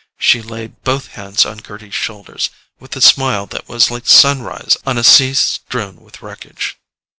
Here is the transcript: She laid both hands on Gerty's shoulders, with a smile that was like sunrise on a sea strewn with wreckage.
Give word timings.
She 0.17 0.41
laid 0.41 0.81
both 0.83 1.09
hands 1.09 1.45
on 1.45 1.59
Gerty's 1.59 1.93
shoulders, 1.93 2.49
with 2.79 2.95
a 2.95 3.01
smile 3.01 3.45
that 3.45 3.69
was 3.69 3.91
like 3.91 4.07
sunrise 4.07 4.75
on 4.83 4.97
a 4.97 5.03
sea 5.03 5.35
strewn 5.35 6.01
with 6.01 6.23
wreckage. 6.23 6.79